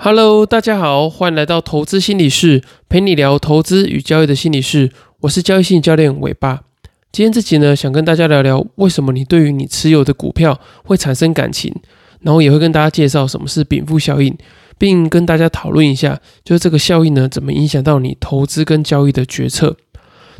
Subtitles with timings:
[0.00, 4.92] Hello，大家好，欢迎来到投资心理室，陪你聊投资与交易的心理室。
[5.22, 6.60] 我是交易心理教练尾巴。
[7.10, 11.74] 今天这集呢，想跟大家聊聊为什么你对于你持有的股票会产生感情，
[12.20, 14.38] 然后也会跟大家介绍什么是禀赋效应，
[14.78, 19.76] 并跟大家讨论一下，就是这个效应呢，怎么影响到你投资跟交易的决策。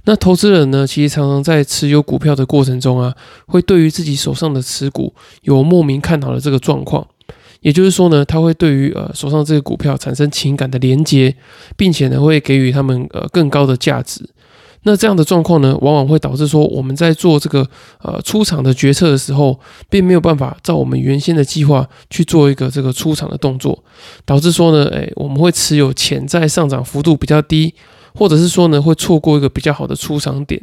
[0.05, 3.13] 那投资人呢，其实常常在持有股票的过程中啊，
[3.49, 5.13] 会对于自己手上的持股
[5.43, 7.05] 有莫名看好的这个状况。
[7.61, 11.35] 也就是说呢，他会对于呃手上这个股票产生情感的连接，
[11.77, 14.29] 并且呢会给予他们呃更高的价值。
[14.85, 17.69] 那这样的状况呢，往往会导致说我们在做这个
[18.01, 19.59] 呃出场的决策的时候，
[19.91, 23.83] 并没有办法照我们原先的计划去做一个这个出场的动作，
[24.25, 27.75] 导致说呢，诶我们会持有潜在上涨幅度比较低，
[28.15, 30.63] 或者是说呢会错过一个比较好的出场点。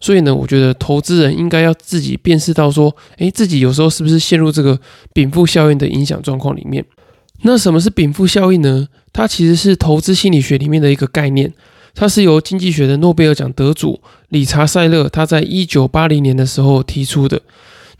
[0.00, 4.78] 所以呢，我觉得投资人应该要自己辨识到说，诶，自己有时候是不是陷入这个
[5.12, 6.84] 禀赋效应的影响状况里面？
[7.42, 8.88] 那什么是禀赋效应呢？
[9.12, 11.52] 它其实是投资心理学里面的一个概念，
[11.94, 17.40] 它是由经济学的诺贝尔奖得主理查塞勒他在一九八零年的时候提出的。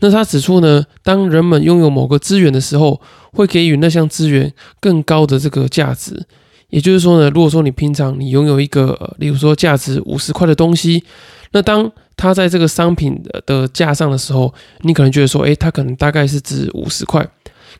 [0.01, 3.01] 那他指出呢，当人们拥有某个资源的时候，
[3.33, 6.25] 会给予那项资源更高的这个价值。
[6.69, 11.03] 也就是说呢，如果说你平常你拥有一个，例如说价值五十块的东西。
[11.51, 17.27] 那当它在这个商品的架上的时候，你可能觉得说，诶，它可能大概是值五十块。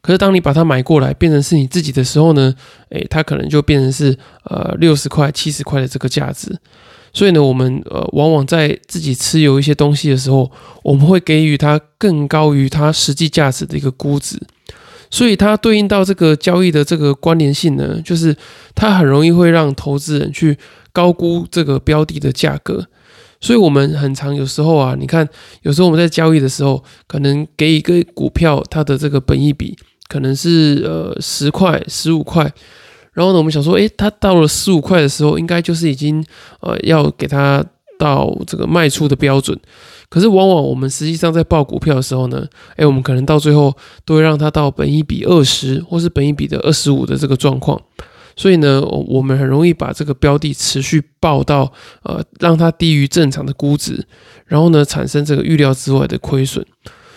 [0.02, 2.56] 可是当你把它买过来变成是你自己的时候呢，
[2.90, 6.58] 诶，它可能就变成是呃六十块、七十块的这个价值。
[7.14, 10.50] 所以呢，我们呃往往在自己持有一些东西的时候，
[10.82, 14.42] 我们会给予它更高于它实际价值的一个估值。
[15.10, 18.36] 所以它对应到这个交易的这个关联性呢，就是
[18.76, 20.58] 它很容易会让投资人去
[20.92, 22.88] 高估这个标的的价格。
[23.42, 25.26] 所以，我们很常有时候啊，你看，
[25.62, 29.78] 有时候我们在交易的时候，可能给一个股票它的这个本益比
[30.10, 32.52] 可能是呃十块、十五块，
[33.14, 36.22] 然后呢，我们想说，诶，它到了十五块的时候，应该就是已经
[36.60, 37.64] 呃要给它
[38.00, 39.56] 到这个卖出的标准。
[40.10, 43.72] 可是，往往我们实际上在报股票的时候呢，诶，我们可能到最后
[44.06, 47.80] 都会让它到本一比二十，或是本一比的二十五的这个状况。
[48.36, 51.72] 所以呢，我们很容易把这个标的持续报到，
[52.04, 54.04] 呃，让它低于正常的估值，
[54.48, 56.66] 然后呢，产生这个预料之外的亏损。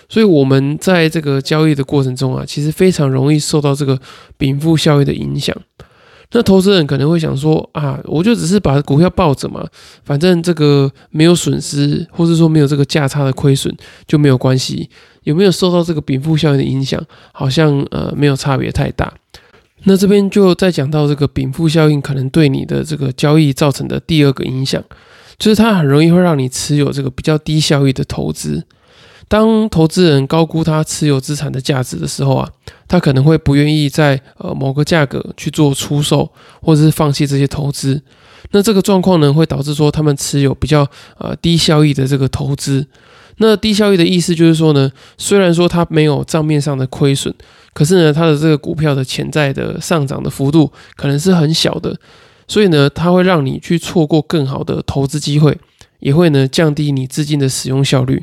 [0.09, 3.98] 所以，我们在这个交易的过程中啊，其实非常容易受到这个
[4.37, 5.56] 禀赋效应的影响。
[6.32, 9.66] 那投资人可能会想说啊，我就只是把股票抱着嘛，
[10.03, 13.75] 反正这个没有损失，或者说没有这个价差的亏损
[14.06, 14.88] 就没有关系。
[15.25, 17.00] 有没有受到这个禀赋效应的影响？
[17.32, 19.12] 好像呃没有差别太大。
[19.84, 24.82] 那这边就再讲到这个禀赋效应可能对你的这个交易造成的第二个影响，
[25.38, 28.65] 就是它很容易会让你持有这个比较低效益的投资。
[29.32, 32.47] 当投资人高估他持有资产的价值的时候啊，
[32.87, 38.03] 他可能会不愿意在呃某个价格去做出售，或者是放弃这些投资。
[38.50, 42.87] 那这个状况呢，会导致说他们持有比较呃低效益的这个投资。
[43.38, 47.34] 那低效益的意思就是说呢，虽然说它没有账面上的亏损，
[47.72, 51.98] 可是呢，它的这个股票的潜在的上涨的幅度可能是很小的，
[52.47, 55.59] 所以呢，它会让你去错过更好的投资机会，
[56.00, 58.22] 也会呢降低你资金的使用效率。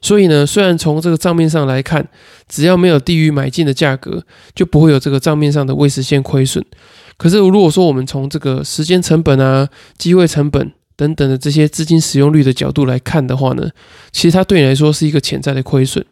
[0.00, 2.06] 所以呢，虽然从这个账面上来看，
[2.48, 4.22] 只要没有低于买进的价格，
[4.54, 6.64] 就不会有这个账面上的未实现亏损。
[7.16, 9.68] 可是如果说我们从这个时间成本啊、
[9.98, 13.68] 机会成本，等等的这些资金使用率的角度来看的话呢，
[14.10, 16.04] 其实它对你来说是一个潜在的亏损。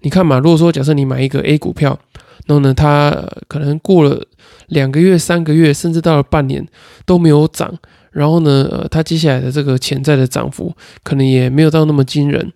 [0.00, 1.98] 你看嘛，如果说假设你买一个 A 股票，
[2.46, 3.14] 然后呢，它
[3.46, 4.24] 可能过了
[4.68, 6.66] 两个月、三个月，甚至到了半年
[7.04, 7.72] 都没有涨，
[8.10, 10.74] 然后呢，呃，它接下来的这个潜在的涨幅
[11.04, 12.52] 可能也没有到那么惊人。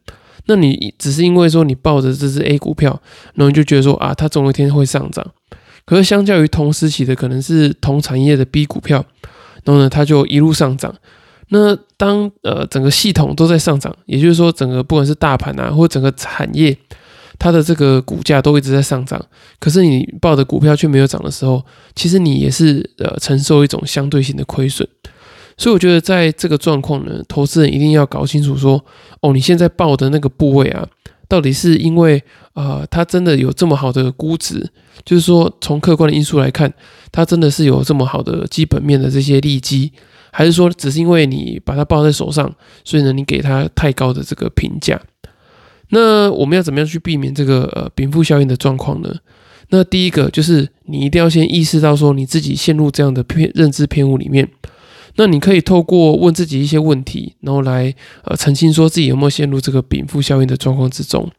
[0.47, 3.00] 那你只是因为说你抱着这只 A 股票，
[3.34, 5.27] 然后你就觉得说啊，它总有一天会上涨。
[5.87, 9.05] 可是相较于同时期的可能是同产业的 B 股票，
[9.65, 10.94] 然后呢，它就一路上涨。
[11.49, 16.76] 那当呃整个系统都在上涨，也就是说整个不管是大盘啊，或整个产业，
[17.38, 19.22] 它的这个股价都一直在上涨，
[19.61, 21.62] 可是你报的股票却没有涨的时候，
[21.94, 24.88] 其实你也是呃承受一种相对性的亏损。
[25.56, 28.84] 所以我觉得在这个状况呢，投资人一定要搞清楚说，
[29.20, 30.86] 哦，你现在报的那个部位啊，
[31.28, 32.22] 到底是因为
[32.52, 34.68] 啊它真的有这么好的估值，
[35.04, 36.72] 就是说从客观的因素来看，
[37.12, 39.92] 它真的是有这么好的基本面的这些利基。
[40.36, 42.52] 还是说，只是因为你把它抱在手上，
[42.82, 45.00] 所以呢，你给它太高的这个评价？
[45.90, 49.14] 那我们要怎么样去避免这个呃禀赋效应的状况呢？
[49.68, 54.48] 那第一个就是你一定要先意识到说你自己陷入这样的偏认知偏误里面。
[55.16, 57.94] 那你可以透过问自己一些问题，然后来
[58.25, 61.31] 呃澄清说自己有没有陷入这个禀赋效应的状况之中。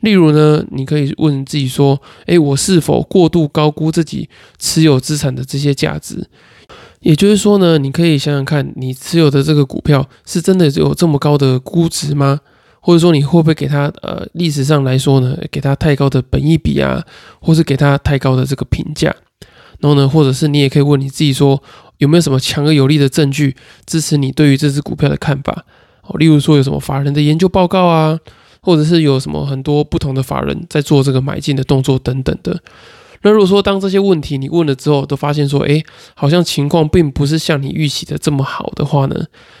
[0.00, 4.28] 例如呢，你可以问自己说：，诶，我是否过度高估自己
[4.58, 6.28] 持有资产的这些价值？
[7.00, 12.40] 也就是说呢，你可以想想看，你持有的这个股票是真的有这么高的估值吗？
[12.80, 17.02] 或者说你会不会给它呃历史上来说呢，给它太高的本益比啊，
[17.40, 19.14] 或是给它太高的这个评价？
[19.80, 21.62] 然后呢，或者是你也可以问你自己说，
[21.98, 23.54] 有没有什么强而有力的证据
[23.86, 25.64] 支持你对于这只股票的看法？
[26.02, 28.18] 哦，例如说有什么法人的研究报告啊，
[28.60, 32.60] 或者是有什么很多不同的法人在做这个买进的动作等等的。
[33.22, 35.82] 那如果说当这些问题你问了之后，都发现说，哎，
[36.14, 39.16] 好像情况并不是像你预期的这么好的话呢，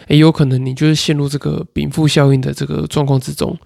[0.06, 3.56] 哎，有可能你就是陷入这个禀赋效应的这个状况之中。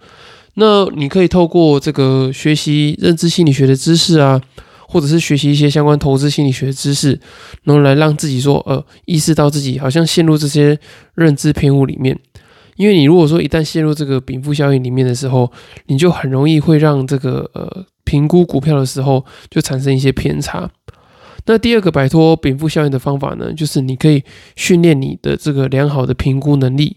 [0.54, 4.40] 那你可以透过这个学习认知心理学的知识啊，
[4.88, 7.20] 或者是学习一些相关投资心理学知识，
[7.62, 10.76] 然后来让自己说，呃，意识到自己好像陷入这些
[11.14, 12.18] 认知偏误里面。
[12.76, 15.52] 因为你如果说一旦陷入这个禀赋效应里面的时候，
[15.86, 17.86] 你就很容易会让这个呃。
[18.08, 20.70] 评估股票的时候就产生一些偏差。
[21.44, 24.24] 那第二个摆脱禀赋效应的方法呢，就是你可以
[24.56, 26.96] 训练你的这个良好的评估能力。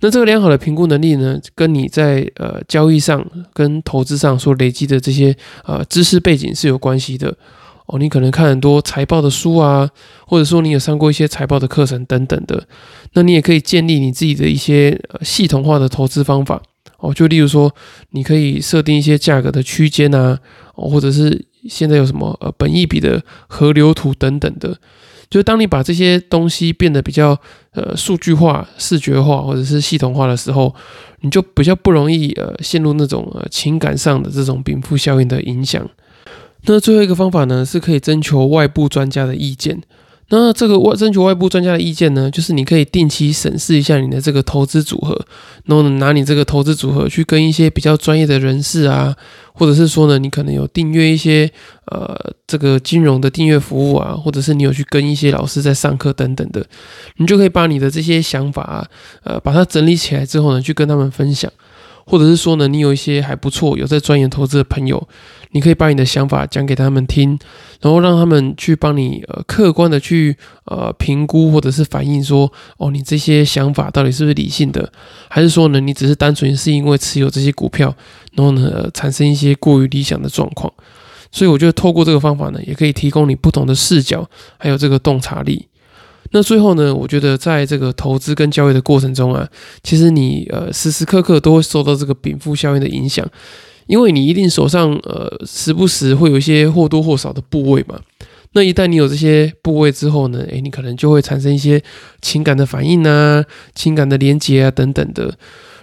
[0.00, 7.36] 那这个良好的评估能力呢，跟你在呃交易上跟投资上所累积的这些呃知识背景是有关系的
[7.86, 7.98] 哦。
[7.98, 9.90] 你可能看很多财报的书啊，
[10.26, 12.66] 或者说你有上过一些财报的课程等等的。
[13.14, 16.62] 那你也可以建立你自己的一些系统化的投资方法。
[16.98, 17.74] 哦，就例如说，
[18.10, 20.38] 你可以设定一些价格的区间啊，
[20.74, 24.78] 哦，或者是现在有什么呃本益比的河流图等等的，
[25.30, 27.38] 就当你把这些东西变得比较
[27.72, 30.74] 呃数据化、视觉化或者是系统化的时候，
[31.20, 35.88] 你就比较不容易呃陷入那种呃情感上的这种禀赋效应的影响。
[36.64, 39.80] 那最后一个方法呢，是可以征求外部专家的意见。
[40.32, 45.20] 那这个外征求外部专家的意见呢，就是你可以定期审视一下你的这个投资组合，
[45.64, 49.14] 然后拿你这个投资组合去跟一些比较专业的人士啊，
[49.52, 51.50] 或者是说呢，你可能有订阅一些
[51.86, 52.16] 呃
[52.46, 56.64] 这个金融的订阅服务啊，或者是你有去跟一些老师在上课等等的，
[57.16, 58.86] 你就可以把你的这些想法啊，
[59.24, 61.50] 呃，把它整理起来之后呢，去跟他们分享。
[62.06, 65.08] 或者是说呢，你有一些还不错、有在钻研投资的朋友，
[65.52, 67.38] 你可以把你的想法讲给他们听，
[67.80, 74.92] 然后让他们去帮你呃客观的去呃评估或者是反映说，哦，你这些想法到底是不是理性的，
[75.28, 77.94] 还是说呢，你只是单纯是因为持有这些股票，
[78.34, 80.72] 然后呢产生一些过于理想的状况。
[81.32, 85.68] 所以我觉得透过这个方法呢，也可以提供你不同的视角，还有这个洞察力。
[86.32, 89.48] 那最后呢，我觉得在这个投资跟交易的过程中啊，
[89.82, 93.28] 其实你呃时时刻刻都会受到这个禀赋效应的影响，
[93.86, 98.00] 因为你一定手上呃时不时会有一些或多或少的部位嘛。
[98.52, 101.82] 那一旦你有这些部位之后呢，诶，你可能就会产生一些
[102.20, 103.44] 情感的反应啊、
[103.74, 105.24] 情感的连结啊等等的，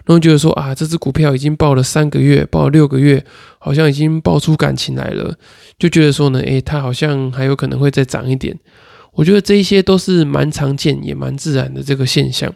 [0.05, 3.23] 然后觉得说啊，这只股票已经报了三个月、报了六个月，
[3.59, 5.35] 好像已经爆出感情来了，
[5.77, 8.57] 就觉得说呢，诶，它好像还有可能会再涨一点。
[9.17, 12.53] 我觉得这一些都是蛮常见也蛮自然的这个现象。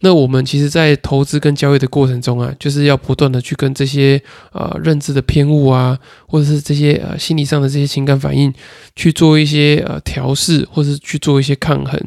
[0.00, 4.20] 那我们其实，在投资跟交易的过程中啊，就是要不断的去跟这些
[4.50, 5.96] 呃认知的偏误啊，
[6.26, 8.52] 或者是这些呃心理上的这些情感反应
[8.96, 12.00] 去做一些呃调试，或是去做一些抗衡。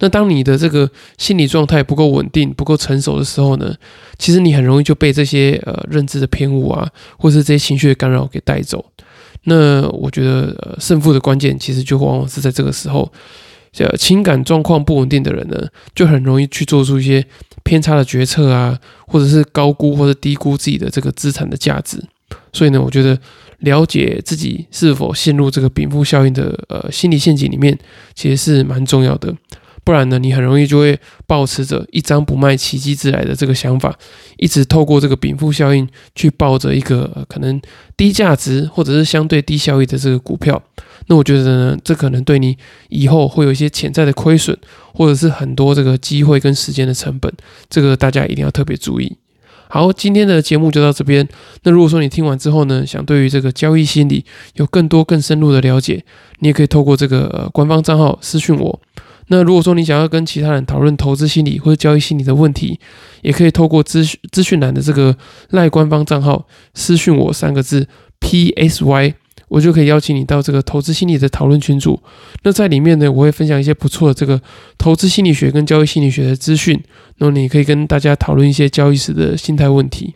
[0.00, 3.74] 那当你的这个心理状态不够稳定、不够成熟的时候呢，
[4.18, 6.86] 其实你很容易就被这些呃认知的偏误啊，
[7.16, 8.84] 或是这些情绪的干扰给带走。
[9.44, 13.10] 那我觉得，呃，胜负的关键其实就往往是在这个时候，
[13.78, 17.24] 呃，情感状况不稳定的人呢，就很容易去做出一些
[17.64, 22.02] 偏差的决策啊，或者是高估或者低估自己的这个资产的价值。
[22.52, 23.18] 所以呢，我觉得
[23.58, 27.78] 了解自己是否陷入这个禀赋效应的呃心理陷阱里面，
[28.14, 29.34] 其实是蛮重要的。
[29.84, 33.92] 不然呢，你很容易就会保持着一张不卖，奇迹之来的这个想法，
[34.36, 37.60] 一直透过这个禀赋效应去抱着一个可能
[37.96, 40.62] 低价值或者是相对低效益的这个股票。
[41.06, 42.56] 那我觉得呢，这可能对你
[42.88, 44.56] 以后会有一些潜在的亏损，
[44.94, 47.32] 或者是很多这个机会跟时间的成本。
[47.68, 49.16] 这个大家一定要特别注意。
[49.68, 51.26] 好，今天的节目就到这边。
[51.64, 54.24] 那如果说你听完之后呢，想对于这个交易心理
[54.54, 56.04] 有更多更深入的了解，
[56.38, 58.80] 你也可以透过这个官方账号私讯我。
[59.28, 62.78] 那如果说你想要跟其他人讨论投资心理或者交易心理的问题，
[63.22, 65.16] 也可以透过资讯资讯栏的这个
[65.50, 67.86] 赖官方账号私讯我三个字
[68.20, 69.14] P S Y，
[69.48, 72.00] 我就可以邀请你到这个投资心理的讨论群组。
[72.42, 74.40] 那在里面呢，我会分享一些不错的这个
[74.76, 76.82] 投资心理学跟交易心理学的资讯，
[77.18, 80.14] 那么你可以跟大家讨论一些交易时的心态问题。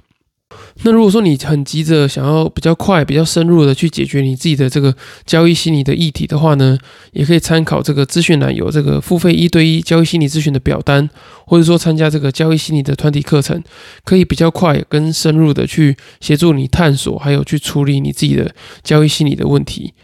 [0.82, 6.78] 那如果说你很急着想要比较快、比较深入的去解决你自己的这个交易心理的议题的话呢，
[7.12, 11.08] 也可以参考这个资讯栏有这个付费一对一交易心理咨询的表单，
[11.46, 13.62] 或者说参加这个交易心理的团体课程，
[14.04, 18.54] 可以比较快跟深入的去协助你探索，还有去处理你自己的
[18.84, 19.94] 交易心理的问题。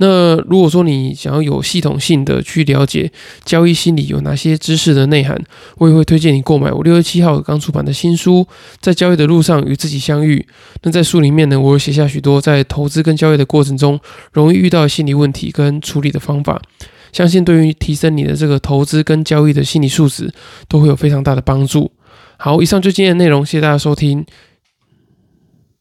[0.00, 3.10] 那如果说你想要有系统性的去了解
[3.44, 5.36] 交易心理有哪些知识的内涵，
[5.76, 8.40] 我也会推荐你购买我六月七号刚出版的新书
[8.80, 10.38] 《在交易的路上与自己相遇》。
[10.82, 13.98] 那在书里面呢，我有写下许多在投资跟交易的过程中
[14.32, 16.62] 容易遇到的心理问题跟处理的方法，
[17.12, 20.32] 相信对于提升你的这个投资跟交易的心理素质
[20.68, 21.90] 都会有非常大的帮助。
[22.36, 24.24] 好，以上就今天的内容，谢谢大家收听。